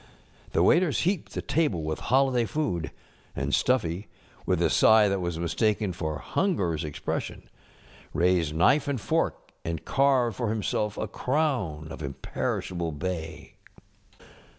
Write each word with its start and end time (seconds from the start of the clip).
The 0.53 0.63
waiters 0.63 1.01
heaped 1.01 1.33
the 1.35 1.43
table 1.43 1.83
with 1.83 1.99
holiday 1.99 2.45
food 2.45 2.85
ŌĆö 2.85 2.91
and 3.43 3.53
Stuffy, 3.53 4.07
with 4.47 4.59
a 4.59 4.71
sigh 4.71 5.07
that 5.07 5.21
was 5.21 5.37
mis┬¼ 5.37 5.55
taken 5.55 5.93
for 5.93 6.19
hungerŌĆÖs 6.31 6.83
expression, 6.83 7.47
raised 8.11 8.55
knife 8.55 8.87
and 8.87 8.99
fork 8.99 9.51
and 9.63 9.85
carved 9.85 10.37
for 10.37 10.49
himself 10.49 10.97
a 10.97 11.07
crown 11.07 11.89
of 11.91 12.01
imperishable 12.01 12.93
bay. 12.93 13.57